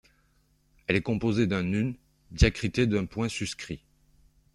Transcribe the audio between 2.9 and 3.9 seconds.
points suscrits.